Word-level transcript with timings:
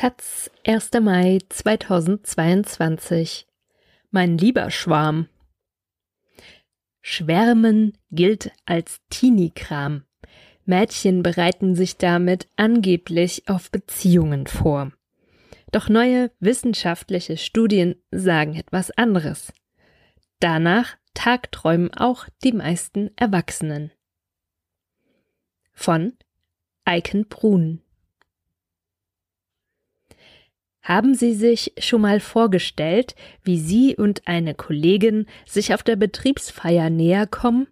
Taz, 0.00 0.50
1. 0.66 0.92
Mai 1.02 1.40
2022. 1.50 3.46
Mein 4.10 4.38
lieber 4.38 4.70
Schwarm. 4.70 5.28
Schwärmen 7.02 7.92
gilt 8.10 8.50
als 8.64 9.02
Teenie-Kram. 9.10 10.06
Mädchen 10.64 11.22
bereiten 11.22 11.74
sich 11.74 11.98
damit 11.98 12.48
angeblich 12.56 13.46
auf 13.46 13.70
Beziehungen 13.70 14.46
vor. 14.46 14.90
Doch 15.70 15.90
neue 15.90 16.30
wissenschaftliche 16.40 17.36
Studien 17.36 17.94
sagen 18.10 18.54
etwas 18.54 18.90
anderes. 18.92 19.52
Danach 20.38 20.96
tagträumen 21.12 21.92
auch 21.92 22.26
die 22.42 22.52
meisten 22.52 23.10
Erwachsenen. 23.16 23.92
Von 25.74 26.14
Eiken 26.86 27.28
Brun 27.28 27.82
haben 30.90 31.14
Sie 31.14 31.34
sich 31.34 31.72
schon 31.78 32.00
mal 32.00 32.18
vorgestellt, 32.18 33.14
wie 33.44 33.60
Sie 33.60 33.94
und 33.94 34.26
eine 34.26 34.56
Kollegin 34.56 35.26
sich 35.46 35.72
auf 35.72 35.84
der 35.84 35.94
Betriebsfeier 35.94 36.90
näher 36.90 37.28
kommen? 37.28 37.68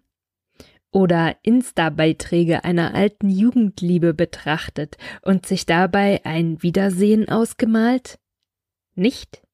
Oder 0.91 1.35
Insta-Beiträge 1.43 2.63
einer 2.63 2.95
alten 2.95 3.29
Jugendliebe 3.29 4.13
betrachtet 4.13 4.95
und 5.21 5.45
sich 5.45 5.65
dabei 5.65 6.21
ein 6.23 6.63
Wiedersehen 6.63 7.27
ausgemalt? 7.27 8.19
Nicht? 8.95 9.45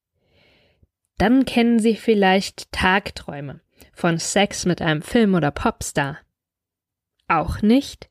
Dann 1.18 1.44
kennen 1.44 1.80
Sie 1.80 1.96
vielleicht 1.96 2.70
Tagträume 2.70 3.62
von 3.92 4.18
Sex 4.20 4.64
mit 4.64 4.80
einem 4.80 5.02
Film 5.02 5.34
oder 5.34 5.50
Popstar. 5.50 6.20
Auch 7.26 7.62
nicht? 7.62 8.10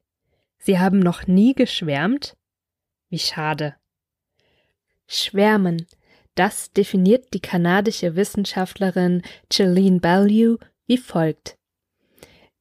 Sie 0.58 0.80
haben 0.80 1.00
noch 1.00 1.28
nie 1.28 1.56
geschwärmt? 1.56 2.36
Wie 3.10 3.20
schade. 3.20 3.76
Schwärmen. 5.08 5.86
Das 6.36 6.72
definiert 6.72 7.34
die 7.34 7.40
kanadische 7.40 8.16
Wissenschaftlerin 8.16 9.22
Gillian 9.50 10.02
Bellew 10.02 10.58
wie 10.88 10.98
folgt. 10.98 11.58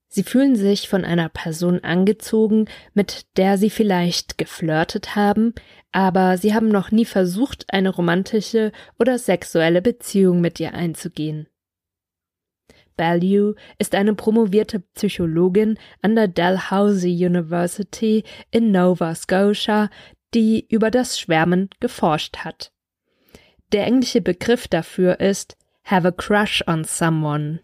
Sie 0.08 0.22
fühlen 0.22 0.54
sich 0.54 0.88
von 0.88 1.04
einer 1.04 1.28
Person 1.28 1.80
angezogen, 1.80 2.66
mit 2.92 3.26
der 3.36 3.58
sie 3.58 3.68
vielleicht 3.68 4.38
geflirtet 4.38 5.16
haben, 5.16 5.54
aber 5.90 6.38
sie 6.38 6.54
haben 6.54 6.68
noch 6.68 6.92
nie 6.92 7.04
versucht, 7.04 7.64
eine 7.68 7.90
romantische 7.90 8.70
oder 8.96 9.18
sexuelle 9.18 9.82
Beziehung 9.82 10.40
mit 10.40 10.60
ihr 10.60 10.72
einzugehen. 10.72 11.48
Bellew 12.96 13.54
ist 13.78 13.96
eine 13.96 14.14
promovierte 14.14 14.80
Psychologin 14.94 15.78
an 16.00 16.14
der 16.14 16.28
Dalhousie 16.28 17.26
University 17.26 18.22
in 18.52 18.70
Nova 18.70 19.16
Scotia, 19.16 19.90
die 20.34 20.66
über 20.68 20.90
das 20.90 21.18
Schwärmen 21.18 21.70
geforscht 21.80 22.38
hat. 22.38 22.72
Der 23.72 23.86
englische 23.86 24.20
Begriff 24.20 24.68
dafür 24.68 25.20
ist 25.20 25.56
have 25.84 26.06
a 26.06 26.10
crush 26.10 26.62
on 26.66 26.84
someone. 26.84 27.60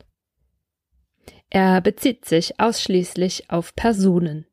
Er 1.50 1.80
bezieht 1.80 2.24
sich 2.24 2.60
ausschließlich 2.60 3.50
auf 3.50 3.74
Personen. 3.74 4.46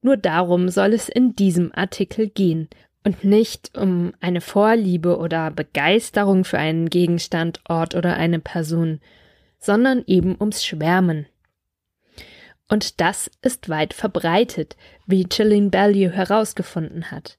Nur 0.00 0.16
darum 0.16 0.68
soll 0.68 0.94
es 0.94 1.08
in 1.08 1.36
diesem 1.36 1.72
Artikel 1.74 2.28
gehen 2.28 2.68
und 3.04 3.24
nicht 3.24 3.76
um 3.76 4.14
eine 4.20 4.40
Vorliebe 4.40 5.18
oder 5.18 5.50
Begeisterung 5.50 6.44
für 6.44 6.58
einen 6.58 6.88
Gegenstand, 6.88 7.60
Ort 7.68 7.94
oder 7.94 8.16
eine 8.16 8.40
Person, 8.40 9.00
sondern 9.58 10.04
eben 10.06 10.36
ums 10.40 10.64
Schwärmen. 10.64 11.26
Und 12.68 13.00
das 13.00 13.30
ist 13.42 13.68
weit 13.68 13.92
verbreitet, 13.92 14.76
wie 15.06 15.24
Gillian 15.24 15.70
Bellew 15.70 16.10
herausgefunden 16.10 17.10
hat. 17.10 17.38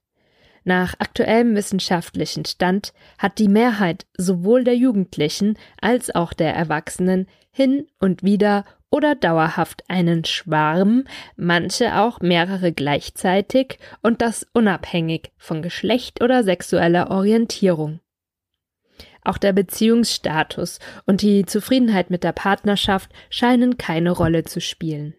Nach 0.63 0.93
aktuellem 0.99 1.55
wissenschaftlichen 1.55 2.45
Stand 2.45 2.93
hat 3.17 3.39
die 3.39 3.49
Mehrheit 3.49 4.05
sowohl 4.17 4.63
der 4.63 4.75
Jugendlichen 4.75 5.57
als 5.81 6.13
auch 6.13 6.33
der 6.33 6.55
Erwachsenen 6.55 7.27
hin 7.51 7.87
und 7.99 8.23
wieder 8.23 8.65
oder 8.89 9.15
dauerhaft 9.15 9.83
einen 9.89 10.23
Schwarm, 10.23 11.05
manche 11.35 11.97
auch 11.97 12.21
mehrere 12.21 12.71
gleichzeitig 12.71 13.79
und 14.01 14.21
das 14.21 14.45
unabhängig 14.53 15.31
von 15.37 15.61
Geschlecht 15.61 16.23
oder 16.23 16.43
sexueller 16.43 17.09
Orientierung. 17.09 17.99
Auch 19.23 19.37
der 19.37 19.53
Beziehungsstatus 19.53 20.79
und 21.05 21.21
die 21.21 21.45
Zufriedenheit 21.45 22.09
mit 22.09 22.23
der 22.23 22.33
Partnerschaft 22.33 23.11
scheinen 23.29 23.77
keine 23.77 24.11
Rolle 24.11 24.43
zu 24.43 24.61
spielen. 24.61 25.15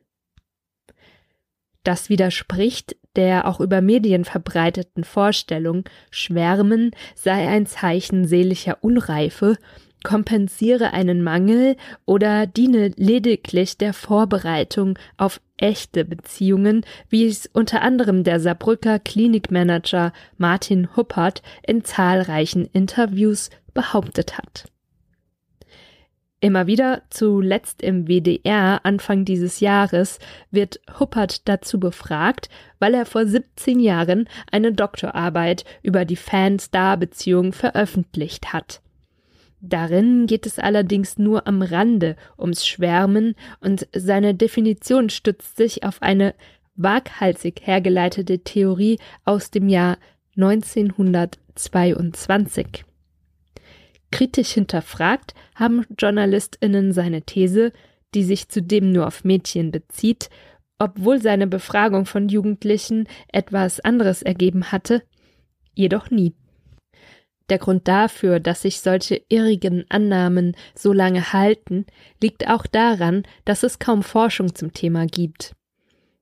Das 1.82 2.08
widerspricht 2.08 2.96
der 3.16 3.46
auch 3.46 3.60
über 3.60 3.80
Medien 3.80 4.24
verbreiteten 4.24 5.04
Vorstellung, 5.04 5.84
Schwärmen 6.10 6.90
sei 7.14 7.48
ein 7.48 7.66
Zeichen 7.66 8.26
seelischer 8.26 8.78
Unreife, 8.82 9.56
kompensiere 10.04 10.92
einen 10.92 11.24
Mangel 11.24 11.76
oder 12.04 12.46
diene 12.46 12.92
lediglich 12.96 13.78
der 13.78 13.92
Vorbereitung 13.92 14.98
auf 15.16 15.40
echte 15.56 16.04
Beziehungen, 16.04 16.84
wie 17.08 17.26
es 17.26 17.46
unter 17.52 17.82
anderem 17.82 18.22
der 18.22 18.38
Saarbrücker 18.38 18.98
Klinikmanager 18.98 20.12
Martin 20.36 20.94
Huppert 20.96 21.42
in 21.66 21.84
zahlreichen 21.84 22.66
Interviews 22.72 23.50
behauptet 23.72 24.38
hat. 24.38 24.66
Immer 26.44 26.66
wieder, 26.66 27.02
zuletzt 27.08 27.80
im 27.80 28.06
WDR 28.06 28.84
Anfang 28.84 29.24
dieses 29.24 29.60
Jahres, 29.60 30.18
wird 30.50 30.78
Huppert 31.00 31.48
dazu 31.48 31.80
befragt, 31.80 32.50
weil 32.78 32.92
er 32.92 33.06
vor 33.06 33.24
17 33.24 33.80
Jahren 33.80 34.28
eine 34.52 34.74
Doktorarbeit 34.74 35.64
über 35.82 36.04
die 36.04 36.16
Fan-Star-Beziehung 36.16 37.54
veröffentlicht 37.54 38.52
hat. 38.52 38.82
Darin 39.62 40.26
geht 40.26 40.44
es 40.44 40.58
allerdings 40.58 41.16
nur 41.16 41.46
am 41.46 41.62
Rande 41.62 42.14
ums 42.38 42.66
Schwärmen 42.66 43.36
und 43.62 43.88
seine 43.96 44.34
Definition 44.34 45.08
stützt 45.08 45.56
sich 45.56 45.82
auf 45.82 46.02
eine 46.02 46.34
waghalsig 46.76 47.62
hergeleitete 47.62 48.40
Theorie 48.40 48.98
aus 49.24 49.50
dem 49.50 49.70
Jahr 49.70 49.96
1922. 50.36 52.84
Kritisch 54.14 54.52
hinterfragt 54.52 55.34
haben 55.56 55.84
JournalistInnen 55.98 56.92
seine 56.92 57.22
These, 57.22 57.72
die 58.14 58.22
sich 58.22 58.48
zudem 58.48 58.92
nur 58.92 59.08
auf 59.08 59.24
Mädchen 59.24 59.72
bezieht, 59.72 60.30
obwohl 60.78 61.20
seine 61.20 61.48
Befragung 61.48 62.06
von 62.06 62.28
Jugendlichen 62.28 63.08
etwas 63.32 63.80
anderes 63.80 64.22
ergeben 64.22 64.70
hatte, 64.70 65.02
jedoch 65.74 66.12
nie. 66.12 66.32
Der 67.48 67.58
Grund 67.58 67.88
dafür, 67.88 68.38
dass 68.38 68.62
sich 68.62 68.78
solche 68.78 69.20
irrigen 69.28 69.84
Annahmen 69.88 70.56
so 70.76 70.92
lange 70.92 71.32
halten, 71.32 71.84
liegt 72.22 72.48
auch 72.48 72.68
daran, 72.68 73.24
dass 73.44 73.64
es 73.64 73.80
kaum 73.80 74.04
Forschung 74.04 74.54
zum 74.54 74.72
Thema 74.72 75.06
gibt. 75.06 75.56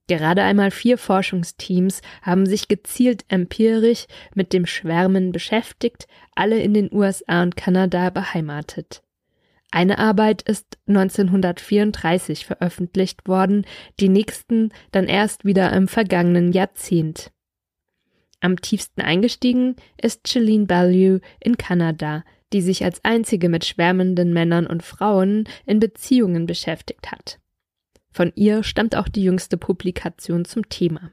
Gerade 0.08 0.42
einmal 0.42 0.70
vier 0.70 0.98
Forschungsteams 0.98 2.02
haben 2.22 2.46
sich 2.46 2.68
gezielt 2.68 3.24
empirisch 3.28 4.06
mit 4.34 4.52
dem 4.52 4.66
Schwärmen 4.66 5.32
beschäftigt, 5.32 6.06
alle 6.34 6.60
in 6.60 6.74
den 6.74 6.92
USA 6.92 7.42
und 7.42 7.56
Kanada 7.56 8.10
beheimatet. 8.10 9.02
Eine 9.70 9.98
Arbeit 9.98 10.42
ist 10.42 10.78
1934 10.86 12.44
veröffentlicht 12.44 13.26
worden, 13.26 13.64
die 14.00 14.10
nächsten 14.10 14.70
dann 14.90 15.06
erst 15.06 15.46
wieder 15.46 15.72
im 15.72 15.88
vergangenen 15.88 16.52
Jahrzehnt. 16.52 17.32
Am 18.40 18.60
tiefsten 18.60 19.00
eingestiegen 19.00 19.76
ist 20.00 20.24
Gillian 20.24 20.66
Bellew 20.66 21.20
in 21.40 21.56
Kanada, 21.56 22.24
die 22.52 22.60
sich 22.60 22.84
als 22.84 23.02
einzige 23.04 23.48
mit 23.48 23.64
schwärmenden 23.64 24.32
Männern 24.34 24.66
und 24.66 24.82
Frauen 24.82 25.48
in 25.64 25.80
Beziehungen 25.80 26.46
beschäftigt 26.46 27.10
hat. 27.10 27.38
Von 28.12 28.33
ihr 28.34 28.62
stammt 28.62 28.95
auch 28.97 29.09
die 29.09 29.25
jüngste 29.25 29.56
Publikation 29.56 30.45
zum 30.45 30.69
Thema. 30.69 31.12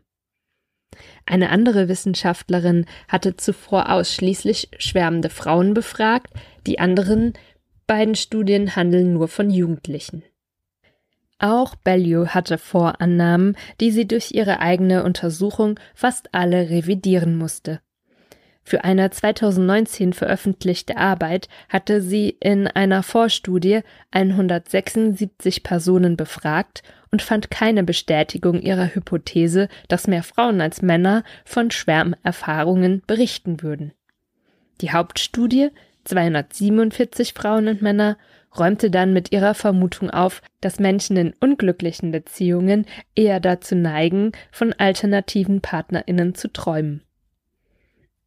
Eine 1.26 1.50
andere 1.50 1.88
Wissenschaftlerin 1.88 2.86
hatte 3.08 3.38
zuvor 3.38 3.90
ausschließlich 3.92 4.70
schwärmende 4.78 5.30
Frauen 5.30 5.74
befragt, 5.74 6.34
die 6.68 6.80
anderen 6.80 7.34
beiden 7.88 8.16
Studien 8.16 8.76
handeln 8.76 9.14
nur 9.14 9.28
von 9.28 9.50
Jugendlichen. 9.50 10.24
Auch 11.40 11.76
Bellew 11.76 12.28
hatte 12.28 12.58
Vorannahmen, 12.58 13.56
die 13.80 13.92
sie 13.92 14.06
durch 14.06 14.32
ihre 14.32 14.60
eigene 14.60 15.04
Untersuchung 15.06 15.80
fast 15.96 16.34
alle 16.34 16.70
revidieren 16.70 17.38
musste. 17.38 17.80
Für 18.64 18.84
eine 18.84 19.10
2019 19.10 20.14
veröffentlichte 20.14 20.98
Arbeit 20.98 21.48
hatte 21.70 22.02
sie 22.02 22.38
in 22.40 22.68
einer 22.68 23.02
Vorstudie 23.02 23.82
176 24.12 25.64
Personen 25.64 26.16
befragt 26.18 26.84
und 27.12 27.22
fand 27.22 27.50
keine 27.50 27.84
Bestätigung 27.84 28.62
ihrer 28.62 28.94
Hypothese, 28.94 29.70
dass 29.88 30.08
mehr 30.08 30.24
Frauen 30.24 30.62
als 30.62 30.82
Männer 30.82 31.24
von 31.46 31.72
Schwärmerfahrungen 31.72 33.02
berichten 33.08 33.64
würden. 33.64 33.94
Die 34.82 34.92
Hauptstudie 34.92 35.70
247 36.06 37.34
Frauen 37.34 37.68
und 37.68 37.82
Männer 37.82 38.18
räumte 38.58 38.90
dann 38.90 39.14
mit 39.14 39.32
ihrer 39.32 39.54
Vermutung 39.54 40.10
auf, 40.10 40.42
dass 40.62 40.80
Menschen 40.80 41.18
in 41.18 41.34
unglücklichen 41.40 42.12
Beziehungen 42.12 42.86
eher 43.16 43.40
dazu 43.40 43.76
neigen, 43.76 44.32
von 44.52 44.74
alternativen 44.74 45.62
Partnerinnen 45.62 46.36
zu 46.36 46.52
träumen. 46.52 47.04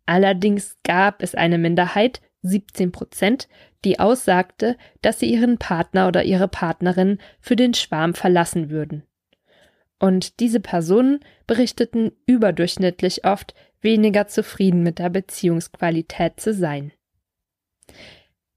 Allerdings 0.06 0.76
gab 0.82 1.22
es 1.22 1.34
eine 1.34 1.58
Minderheit, 1.58 2.20
17 2.42 2.92
Prozent, 2.92 3.48
die 3.84 4.00
aussagte, 4.00 4.76
dass 5.00 5.20
sie 5.20 5.32
ihren 5.32 5.58
Partner 5.58 6.08
oder 6.08 6.24
ihre 6.24 6.48
Partnerin 6.48 7.18
für 7.40 7.56
den 7.56 7.74
Schwarm 7.74 8.14
verlassen 8.14 8.70
würden. 8.70 9.04
Und 9.98 10.40
diese 10.40 10.58
Personen 10.58 11.20
berichteten 11.46 12.10
überdurchschnittlich 12.26 13.24
oft, 13.24 13.54
weniger 13.80 14.26
zufrieden 14.26 14.82
mit 14.82 14.98
der 14.98 15.10
Beziehungsqualität 15.10 16.40
zu 16.40 16.52
sein. 16.52 16.92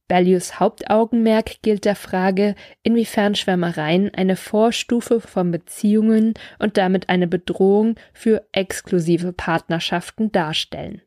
Bellius 0.08 0.60
Hauptaugenmerk 0.60 1.64
gilt 1.64 1.86
der 1.86 1.96
Frage, 1.96 2.54
inwiefern 2.84 3.34
Schwärmereien 3.34 4.14
eine 4.14 4.36
Vorstufe 4.36 5.20
von 5.20 5.52
Beziehungen 5.52 6.36
und 6.60 6.78
damit 6.78 7.10
eine 7.10 7.28
Bedrohung 7.28 7.96
für 8.14 8.48
exklusive 8.52 9.34
Partnerschaften 9.34 10.32
darstellen. 10.32 11.02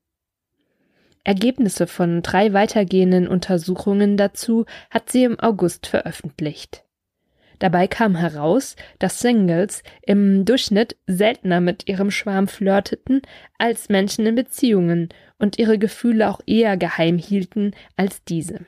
Ergebnisse 1.28 1.86
von 1.86 2.22
drei 2.22 2.54
weitergehenden 2.54 3.28
Untersuchungen 3.28 4.16
dazu 4.16 4.64
hat 4.88 5.10
sie 5.10 5.24
im 5.24 5.38
August 5.38 5.86
veröffentlicht. 5.86 6.84
Dabei 7.58 7.86
kam 7.86 8.16
heraus, 8.16 8.76
dass 8.98 9.20
Singles 9.20 9.82
im 10.00 10.46
Durchschnitt 10.46 10.96
seltener 11.06 11.60
mit 11.60 11.86
ihrem 11.86 12.10
Schwarm 12.10 12.48
flirteten 12.48 13.20
als 13.58 13.90
Menschen 13.90 14.24
in 14.24 14.36
Beziehungen 14.36 15.10
und 15.38 15.58
ihre 15.58 15.78
Gefühle 15.78 16.30
auch 16.30 16.40
eher 16.46 16.78
geheim 16.78 17.18
hielten 17.18 17.72
als 17.94 18.24
diese. 18.24 18.60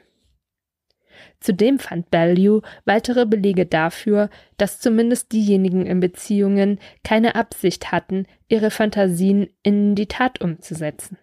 Zudem 1.41 1.79
fand 1.79 2.13
Value 2.13 2.61
weitere 2.85 3.25
Belege 3.25 3.65
dafür, 3.65 4.29
dass 4.59 4.81
zumindest 4.81 5.33
diejenigen 5.33 5.87
in 5.87 6.01
Beziehungen 6.01 6.79
keine 7.05 7.37
Absicht 7.37 7.91
hatten, 7.91 8.27
ihre 8.49 8.71
Fantasien 8.71 9.49
in 9.63 9.95
die 9.95 10.09
Tat 10.09 10.43
umzusetzen. 10.43 11.17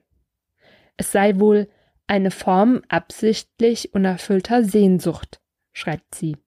Es 0.97 1.11
sei 1.11 1.39
wohl 1.39 1.69
eine 2.07 2.31
Form 2.31 2.81
absichtlich 2.89 3.93
unerfüllter 3.93 4.63
Sehnsucht, 4.63 5.39
schreibt 5.73 6.15
sie 6.15 6.37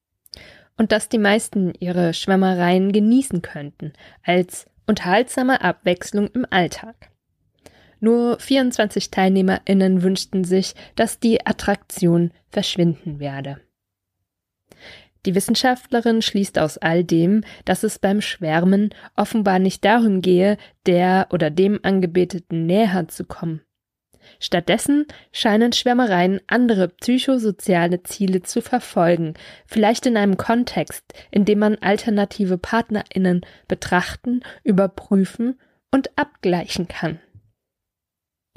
und 0.80 0.92
dass 0.92 1.10
die 1.10 1.18
meisten 1.18 1.74
ihre 1.78 2.14
Schwärmereien 2.14 2.90
genießen 2.90 3.42
könnten, 3.42 3.92
als 4.24 4.64
unterhaltsame 4.86 5.60
Abwechslung 5.60 6.28
im 6.28 6.46
Alltag. 6.48 7.10
Nur 8.00 8.40
24 8.40 9.10
TeilnehmerInnen 9.10 10.02
wünschten 10.02 10.42
sich, 10.42 10.74
dass 10.96 11.20
die 11.20 11.46
Attraktion 11.46 12.32
verschwinden 12.48 13.20
werde. 13.20 13.60
Die 15.26 15.34
Wissenschaftlerin 15.34 16.22
schließt 16.22 16.58
aus 16.58 16.78
all 16.78 17.04
dem, 17.04 17.44
dass 17.66 17.82
es 17.82 17.98
beim 17.98 18.22
Schwärmen 18.22 18.88
offenbar 19.16 19.58
nicht 19.58 19.84
darum 19.84 20.22
gehe, 20.22 20.56
der 20.86 21.28
oder 21.30 21.50
dem 21.50 21.78
Angebeteten 21.82 22.64
näher 22.64 23.06
zu 23.08 23.26
kommen, 23.26 23.60
Stattdessen 24.38 25.06
scheinen 25.32 25.72
Schwärmereien 25.72 26.40
andere 26.46 26.88
psychosoziale 26.88 28.02
Ziele 28.02 28.42
zu 28.42 28.62
verfolgen, 28.62 29.34
vielleicht 29.66 30.06
in 30.06 30.16
einem 30.16 30.36
Kontext, 30.36 31.04
in 31.30 31.44
dem 31.44 31.58
man 31.58 31.76
alternative 31.76 32.58
PartnerInnen 32.58 33.42
betrachten, 33.68 34.42
überprüfen 34.62 35.58
und 35.90 36.16
abgleichen 36.16 36.88
kann. 36.88 37.18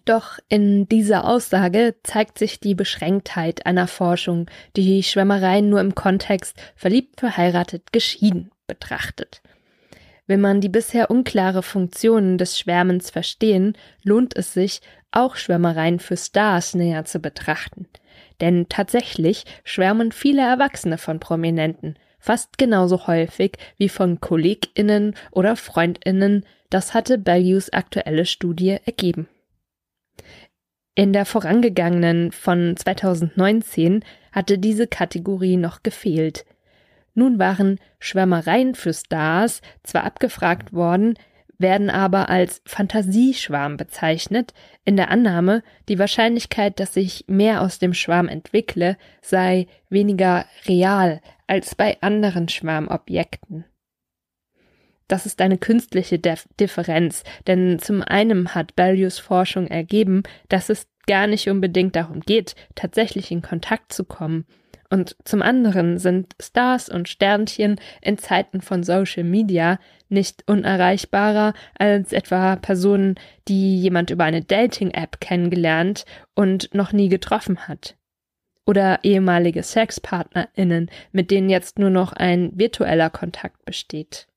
Doch 0.05 0.37
in 0.49 0.87
dieser 0.89 1.25
Aussage 1.25 1.95
zeigt 2.03 2.37
sich 2.37 2.59
die 2.59 2.75
Beschränktheit 2.75 3.65
einer 3.65 3.87
Forschung, 3.87 4.49
die 4.75 5.01
Schwärmereien 5.01 5.69
nur 5.69 5.79
im 5.79 5.95
Kontext 5.95 6.57
verliebt, 6.75 7.21
verheiratet, 7.21 7.93
geschieden 7.93 8.51
betrachtet. 8.67 9.41
Wenn 10.25 10.41
man 10.41 10.61
die 10.61 10.69
bisher 10.69 11.09
unklare 11.09 11.63
Funktionen 11.63 12.37
des 12.37 12.57
Schwärmens 12.57 13.09
verstehen, 13.09 13.77
lohnt 14.03 14.35
es 14.35 14.53
sich, 14.53 14.81
auch 15.15 15.35
Schwärmereien 15.35 15.99
für 15.99 16.17
Stars 16.17 16.73
näher 16.73 17.05
zu 17.05 17.19
betrachten. 17.19 17.87
Denn 18.41 18.67
tatsächlich 18.69 19.45
schwärmen 19.63 20.11
viele 20.11 20.41
Erwachsene 20.41 20.97
von 20.97 21.19
Prominenten, 21.19 21.97
fast 22.19 22.57
genauso 22.57 23.07
häufig 23.07 23.57
wie 23.77 23.89
von 23.89 24.19
KollegInnen 24.19 25.15
oder 25.31 25.55
FreundInnen, 25.55 26.45
das 26.69 26.93
hatte 26.93 27.17
Bellews 27.17 27.71
aktuelle 27.71 28.25
Studie 28.25 28.77
ergeben. 28.85 29.27
In 30.95 31.11
der 31.11 31.25
vorangegangenen 31.25 32.31
von 32.31 32.75
2019 32.77 34.03
hatte 34.31 34.57
diese 34.57 34.87
Kategorie 34.87 35.57
noch 35.57 35.83
gefehlt. 35.83 36.45
Nun 37.15 37.39
waren 37.39 37.79
Schwärmereien 37.99 38.75
für 38.75 38.93
Stars 38.93 39.61
zwar 39.83 40.03
abgefragt 40.03 40.73
worden, 40.73 41.15
werden 41.63 41.89
aber 41.89 42.29
als 42.29 42.61
Fantasieschwarm 42.65 43.77
bezeichnet, 43.77 44.53
in 44.85 44.95
der 44.95 45.09
Annahme, 45.09 45.63
die 45.89 45.97
Wahrscheinlichkeit, 45.97 46.79
dass 46.79 46.93
sich 46.93 47.25
mehr 47.27 47.61
aus 47.61 47.79
dem 47.79 47.95
Schwarm 47.95 48.27
entwickle, 48.27 48.97
sei 49.23 49.65
weniger 49.89 50.45
real 50.67 51.21
als 51.47 51.73
bei 51.73 51.97
anderen 52.01 52.47
Schwarmobjekten. 52.49 53.65
Das 55.07 55.25
ist 55.25 55.41
eine 55.41 55.57
künstliche 55.57 56.19
Differenz, 56.19 57.23
denn 57.47 57.79
zum 57.79 58.03
einen 58.03 58.53
hat 58.53 58.75
Bellius 58.75 59.17
Forschung 59.17 59.67
ergeben, 59.67 60.21
dass 60.49 60.69
es 60.69 60.87
gar 61.07 61.25
nicht 61.25 61.49
unbedingt 61.49 61.95
darum 61.95 62.19
geht, 62.21 62.55
tatsächlich 62.75 63.31
in 63.31 63.41
Kontakt 63.41 63.91
zu 63.91 64.05
kommen, 64.05 64.45
und 64.93 65.15
zum 65.25 65.41
anderen 65.41 65.97
sind 65.97 66.35
Stars 66.39 66.87
und 66.87 67.09
Sternchen 67.09 67.79
in 68.03 68.19
Zeiten 68.19 68.61
von 68.61 68.83
Social 68.83 69.23
Media 69.23 69.79
nicht 70.13 70.43
unerreichbarer 70.47 71.53
als 71.77 72.13
etwa 72.13 72.55
Personen, 72.55 73.15
die 73.47 73.81
jemand 73.81 74.09
über 74.09 74.23
eine 74.23 74.43
Dating-App 74.43 75.19
kennengelernt 75.19 76.05
und 76.35 76.73
noch 76.73 76.93
nie 76.93 77.09
getroffen 77.09 77.67
hat. 77.67 77.97
Oder 78.65 79.03
ehemalige 79.03 79.61
SexpartnerInnen, 79.61 80.89
mit 81.11 81.31
denen 81.31 81.49
jetzt 81.49 81.79
nur 81.79 81.89
noch 81.89 82.13
ein 82.13 82.51
virtueller 82.57 83.09
Kontakt 83.09 83.65
besteht. 83.65 84.27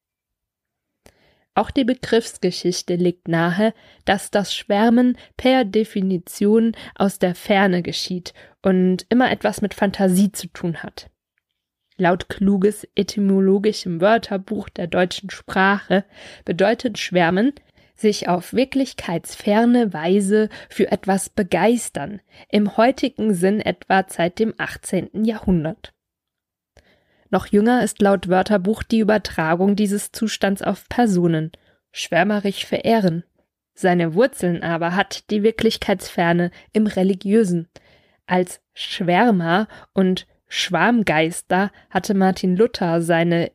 Auch 1.56 1.70
die 1.70 1.84
Begriffsgeschichte 1.84 2.96
legt 2.96 3.28
nahe, 3.28 3.72
dass 4.04 4.30
das 4.30 4.54
Schwärmen 4.54 5.16
per 5.38 5.64
Definition 5.64 6.72
aus 6.94 7.18
der 7.18 7.34
Ferne 7.34 7.82
geschieht 7.82 8.34
und 8.60 9.06
immer 9.08 9.30
etwas 9.30 9.62
mit 9.62 9.72
Fantasie 9.72 10.32
zu 10.32 10.48
tun 10.48 10.82
hat. 10.82 11.08
Laut 11.98 12.28
kluges 12.28 12.86
etymologischem 12.94 14.00
Wörterbuch 14.00 14.68
der 14.68 14.86
deutschen 14.86 15.30
Sprache 15.30 16.04
bedeutet 16.44 16.98
Schwärmen 16.98 17.52
sich 17.94 18.28
auf 18.28 18.52
wirklichkeitsferne 18.52 19.94
Weise 19.94 20.50
für 20.68 20.92
etwas 20.92 21.30
begeistern, 21.30 22.20
im 22.50 22.76
heutigen 22.76 23.32
Sinn 23.32 23.60
etwa 23.60 24.04
seit 24.06 24.38
dem 24.38 24.52
18. 24.58 25.24
Jahrhundert. 25.24 25.94
Noch 27.30 27.46
jünger 27.46 27.82
ist 27.82 28.00
laut 28.00 28.28
Wörterbuch 28.28 28.82
die 28.82 29.00
Übertragung 29.00 29.76
dieses 29.76 30.12
Zustands 30.12 30.62
auf 30.62 30.88
Personen, 30.88 31.52
schwärmerisch 31.90 32.66
verehren. 32.66 33.24
Seine 33.74 34.14
Wurzeln 34.14 34.62
aber 34.62 34.94
hat 34.94 35.30
die 35.30 35.42
Wirklichkeitsferne 35.42 36.50
im 36.72 36.86
Religiösen. 36.86 37.68
Als 38.26 38.60
Schwärmer 38.74 39.68
und 39.92 40.26
Schwarmgeister 40.48 41.70
hatte 41.90 42.14
Martin 42.14 42.56
Luther 42.56 43.02
seine 43.02 43.50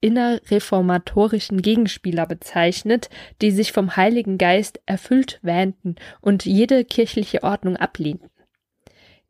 innerreformatorischen 0.00 1.62
Gegenspieler 1.62 2.26
bezeichnet, 2.26 3.08
die 3.40 3.50
sich 3.50 3.72
vom 3.72 3.96
Heiligen 3.96 4.38
Geist 4.38 4.80
erfüllt 4.86 5.40
wähnten 5.42 5.96
und 6.20 6.44
jede 6.44 6.84
kirchliche 6.84 7.42
Ordnung 7.42 7.76
ablehnten. 7.76 8.30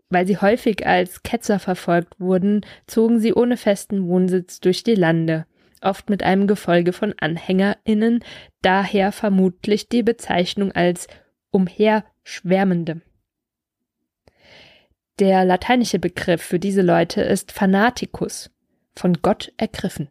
Weil 0.09 0.27
sie 0.27 0.37
häufig 0.37 0.87
als 0.87 1.23
Ketzer 1.23 1.59
verfolgt 1.59 2.21
wurden, 2.21 2.65
zogen 2.87 3.21
sie 3.21 3.33
ohne 3.33 3.57
festen 3.57 4.07
Wohnsitz 4.07 4.61
durch 4.61 4.85
die 4.85 4.95
Lande, 4.95 5.47
oft 5.81 6.11
mit 6.11 6.23
einem 6.23 6.47
Gefolge 6.47 6.93
von 6.93 7.15
AnhängerInnen, 7.19 8.23
daher 8.63 9.13
vermutlich 9.13 9.89
die 9.89 10.03
Bezeichnung 10.03 10.73
als 10.73 11.09
Umherschwärmende. 11.51 13.01
Der 15.19 15.47
lateinische 15.47 15.99
Begriff 15.99 16.43
für 16.43 16.59
diese 16.59 16.83
Leute 16.83 17.23
ist 17.23 17.51
Fanaticus, 17.51 18.51
von 18.95 19.15
Gott 19.23 19.51
ergriffen, 19.57 20.11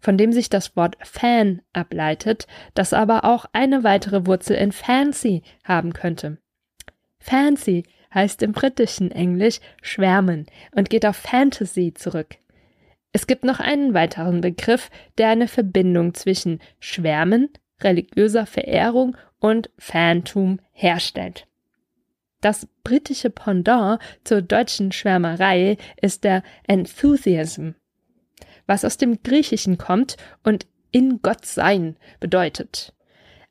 von 0.00 0.18
dem 0.18 0.32
sich 0.32 0.50
das 0.50 0.74
Wort 0.74 0.96
Fan 1.00 1.62
ableitet, 1.72 2.48
das 2.74 2.92
aber 2.92 3.24
auch 3.24 3.46
eine 3.52 3.84
weitere 3.84 4.26
Wurzel 4.26 4.56
in 4.56 4.72
Fancy 4.72 5.42
haben 5.62 5.92
könnte. 5.92 6.38
Fancy 7.20 7.84
heißt 8.12 8.42
im 8.42 8.50
britischen 8.50 9.12
Englisch 9.12 9.60
schwärmen 9.80 10.46
und 10.72 10.90
geht 10.90 11.06
auf 11.06 11.16
Fantasy 11.16 11.94
zurück. 11.94 12.36
Es 13.12 13.28
gibt 13.28 13.44
noch 13.44 13.60
einen 13.60 13.94
weiteren 13.94 14.40
Begriff, 14.40 14.90
der 15.18 15.28
eine 15.28 15.46
Verbindung 15.46 16.14
zwischen 16.14 16.58
Schwärmen, 16.80 17.48
religiöser 17.80 18.46
Verehrung 18.46 19.16
und 19.38 19.70
Phantom 19.78 20.58
herstellt. 20.72 21.46
Das 22.42 22.66
britische 22.82 23.30
Pendant 23.30 24.00
zur 24.24 24.42
deutschen 24.42 24.92
Schwärmerei 24.92 25.78
ist 26.02 26.24
der 26.24 26.42
Enthusiasm, 26.66 27.70
was 28.66 28.84
aus 28.84 28.98
dem 28.98 29.22
Griechischen 29.22 29.78
kommt 29.78 30.16
und 30.42 30.66
in 30.90 31.22
Gott 31.22 31.46
sein 31.46 31.96
bedeutet. 32.18 32.92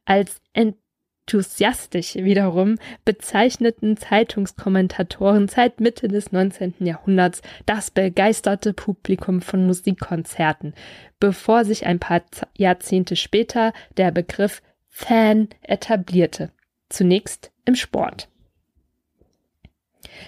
Als 0.03 0.41
enthusiastisch 0.53 2.15
wiederum 2.15 2.79
bezeichneten 3.05 3.95
Zeitungskommentatoren 3.95 5.47
seit 5.47 5.79
Mitte 5.79 6.09
des 6.09 6.33
19. 6.33 6.73
Jahrhunderts 6.79 7.41
das 7.65 7.91
begeisterte 7.91 8.73
Publikum 8.73 9.41
von 9.41 9.65
Musikkonzerten, 9.65 10.73
bevor 11.17 11.63
sich 11.63 11.85
ein 11.85 11.99
paar 11.99 12.23
Jahrzehnte 12.57 13.15
später 13.15 13.71
der 13.95 14.11
Begriff 14.11 14.61
Fan 14.89 15.47
etablierte, 15.61 16.51
zunächst 16.89 17.51
im 17.63 17.75
Sport. 17.75 18.27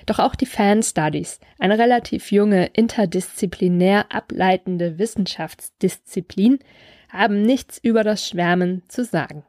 Doch 0.06 0.20
auch 0.20 0.36
die 0.36 0.46
Fan 0.46 0.84
Studies, 0.84 1.40
eine 1.60 1.78
relativ 1.78 2.32
junge, 2.32 2.68
interdisziplinär 2.74 4.12
ableitende 4.14 4.98
Wissenschaftsdisziplin, 4.98 6.60
haben 7.10 7.42
nichts 7.42 7.78
über 7.78 8.04
das 8.04 8.28
Schwärmen 8.28 8.84
zu 8.88 9.04
sagen. 9.04 9.44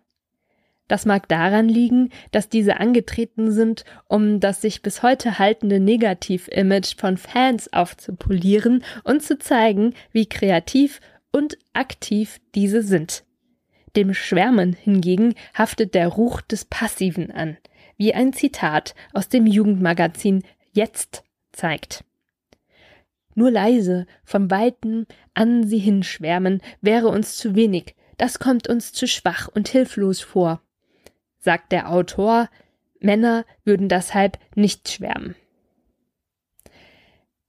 Das 0.86 1.06
mag 1.06 1.28
daran 1.28 1.68
liegen, 1.68 2.10
dass 2.30 2.50
diese 2.50 2.78
angetreten 2.78 3.50
sind, 3.50 3.84
um 4.06 4.38
das 4.38 4.60
sich 4.60 4.82
bis 4.82 5.02
heute 5.02 5.38
haltende 5.38 5.80
Negativ-Image 5.80 6.96
von 6.98 7.16
Fans 7.16 7.72
aufzupolieren 7.72 8.84
und 9.02 9.22
zu 9.22 9.38
zeigen, 9.38 9.94
wie 10.12 10.26
kreativ 10.26 11.00
und 11.32 11.56
aktiv 11.72 12.38
diese 12.54 12.82
sind. 12.82 13.24
Dem 13.96 14.12
Schwärmen 14.12 14.74
hingegen 14.74 15.34
haftet 15.56 15.94
der 15.94 16.08
Ruch 16.08 16.42
des 16.42 16.64
Passiven 16.66 17.30
an, 17.30 17.56
wie 17.96 18.14
ein 18.14 18.32
Zitat 18.32 18.94
aus 19.12 19.28
dem 19.28 19.46
Jugendmagazin 19.46 20.42
Jetzt 20.72 21.22
zeigt. 21.52 22.04
Nur 23.34 23.50
leise, 23.50 24.06
vom 24.24 24.50
Weiten 24.50 25.06
an 25.34 25.66
sie 25.66 25.78
hinschwärmen, 25.78 26.60
wäre 26.80 27.08
uns 27.08 27.36
zu 27.36 27.54
wenig, 27.54 27.94
das 28.16 28.38
kommt 28.38 28.68
uns 28.68 28.92
zu 28.92 29.06
schwach 29.06 29.48
und 29.48 29.68
hilflos 29.68 30.20
vor 30.20 30.60
sagt 31.44 31.72
der 31.72 31.90
Autor, 31.90 32.48
Männer 32.98 33.44
würden 33.64 33.88
deshalb 33.88 34.38
nicht 34.56 34.88
schwärmen. 34.88 35.36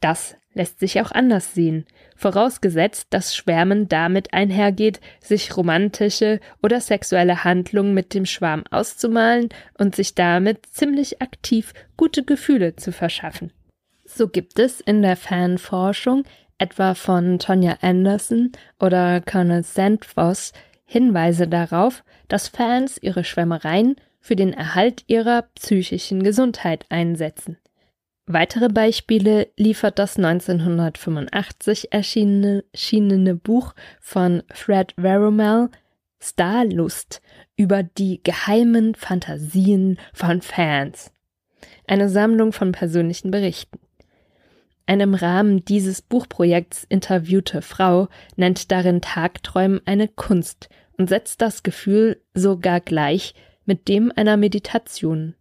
Das 0.02 0.36
lässt 0.54 0.80
sich 0.80 1.02
auch 1.02 1.12
anders 1.12 1.54
sehen, 1.54 1.86
vorausgesetzt, 2.16 3.08
dass 3.12 3.36
Schwärmen 3.36 3.88
damit 3.88 4.34
einhergeht, 4.34 5.00
sich 5.20 5.56
romantische 5.56 6.40
oder 6.64 6.82
sexuelle 6.82 7.44
Handlungen 7.44 7.94
mit 7.94 8.14
dem 8.14 8.26
Schwarm 8.26 8.64
auszumalen 8.72 9.50
und 9.78 9.96
sich 9.96 10.16
damit 10.16 10.66
ziemlich 10.68 11.22
aktiv 11.22 11.74
gute 11.98 12.24
Gefühle 12.24 12.76
zu 12.76 12.92
verschaffen. 12.92 13.52
So 14.06 14.28
gibt 14.28 14.60
es 14.60 14.82
in 14.82 15.02
der 15.02 15.18
Fanforschung, 15.18 16.24
etwa 16.58 16.94
von 16.94 17.40
Tonya 17.40 17.78
Anderson 17.82 18.52
oder 18.80 19.22
Colonel 19.22 19.64
Sandfoss, 19.64 20.54
Hinweise 20.86 21.48
darauf, 21.48 22.04
dass 22.28 22.48
Fans 22.48 22.98
ihre 23.02 23.24
Schwärmereien 23.24 23.96
für 24.22 24.36
den 24.36 24.54
Erhalt 24.54 25.04
ihrer 25.08 25.44
psychischen 25.56 26.24
Gesundheit 26.24 26.86
einsetzen. 26.90 27.58
Weitere 28.28 28.70
Beispiele 28.70 29.50
liefert 29.56 30.00
das 30.00 30.18
1985 30.18 31.94
erschienene, 31.94 32.64
erschienene 32.72 33.36
Buch 33.36 33.76
von 34.02 34.42
Fred 34.52 34.94
Veromel 34.98 35.70
Starlust 36.20 37.22
über 37.56 37.84
die 37.84 38.24
geheimen 38.24 38.96
Fantasien 38.96 40.00
von 40.12 40.42
Fans. 40.42 41.12
Eine 41.86 42.10
Sammlung 42.10 42.52
von 42.52 42.72
persönlichen 42.72 43.30
Berichten. 43.30 43.80
Eine 44.88 45.04
im 45.04 45.14
Rahmen 45.14 45.64
dieses 45.64 46.02
Buchprojekts 46.02 46.84
interviewte 46.90 47.62
Frau 47.62 48.08
nennt 48.36 48.72
darin 48.72 49.02
Tagträumen 49.02 49.82
eine 49.86 50.08
Kunst 50.08 50.70
und 50.98 51.10
setzt 51.10 51.42
das 51.42 51.62
Gefühl 51.62 52.22
sogar 52.34 52.82
gleich 52.82 53.36
mit 53.66 53.88
dem 53.88 54.12
einer 54.16 54.38
Meditation. 54.38 55.36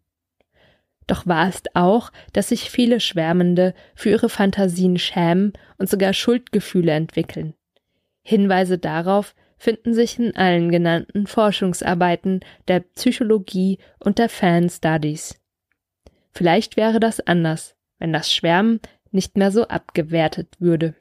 Doch 1.07 1.27
wahr 1.27 1.49
ist 1.49 1.77
auch, 1.77 2.11
dass 2.33 2.49
sich 2.49 2.71
viele 2.71 3.01
Schwärmende 3.01 3.75
für 3.95 4.11
ihre 4.11 4.29
Fantasien 4.29 4.99
schämen 4.99 5.53
und 5.77 5.89
sogar 5.89 6.13
Schuldgefühle 6.13 6.93
entwickeln. 6.93 7.55
Hinweise 8.23 8.79
darauf 8.79 9.35
finden 9.59 9.95
sich 9.95 10.19
in 10.19 10.35
allen 10.37 10.71
genannten 10.71 11.27
Forschungsarbeiten 11.27 12.41
der 12.69 12.81
Psychologie 12.81 13.79
und 13.99 14.19
der 14.19 14.29
Fan 14.29 14.69
Studies. 14.69 15.41
Vielleicht 16.33 16.77
wäre 16.77 17.01
das 17.01 17.21
anders, 17.21 17.77
wenn 17.99 18.13
das 18.13 18.33
Schwärmen 18.33 18.81
nicht 19.11 19.37
mehr 19.37 19.53
so 19.53 19.69
abgewertet 19.69 20.57
würde. 20.59 20.95